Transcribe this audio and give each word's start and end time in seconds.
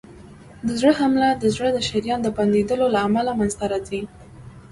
د 0.65 0.67
زړه 0.79 0.93
حمله 0.99 1.29
د 1.35 1.45
زړه 1.55 1.69
د 1.73 1.79
شریان 1.89 2.19
د 2.23 2.27
بندېدو 2.37 2.75
له 2.93 2.99
امله 3.07 3.31
منځته 3.39 3.65
راځي. 3.71 4.01